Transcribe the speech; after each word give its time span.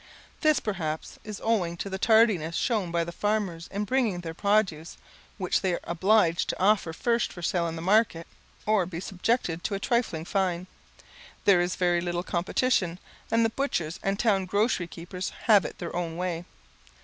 This, 0.39 0.59
perhaps, 0.59 1.19
is 1.23 1.39
owing 1.43 1.77
to 1.77 1.87
the 1.87 1.99
tardiness 1.99 2.55
shown 2.55 2.89
by 2.89 3.03
the 3.03 3.11
farmers 3.11 3.67
in 3.67 3.85
bringing 3.85 4.13
in 4.15 4.21
their 4.21 4.33
produce, 4.33 4.97
which 5.37 5.61
they 5.61 5.73
are 5.73 5.79
obliged 5.83 6.49
to 6.49 6.59
offer 6.59 6.91
first 6.91 7.31
for 7.31 7.43
sale 7.43 7.67
in 7.67 7.75
the 7.75 7.83
market, 7.83 8.25
or 8.65 8.87
be 8.87 8.99
subjected 8.99 9.63
to 9.63 9.75
a 9.75 9.79
trifling 9.79 10.25
fine. 10.25 10.65
There 11.45 11.61
is 11.61 11.75
very 11.75 12.01
little 12.01 12.23
competition, 12.23 12.97
and 13.29 13.45
the 13.45 13.51
butchers 13.51 13.99
and 14.01 14.17
town 14.17 14.45
grocery 14.47 14.87
keepers 14.87 15.33
have 15.43 15.65
it 15.65 15.77
their 15.77 15.95
own 15.95 16.17
way. 16.17 16.45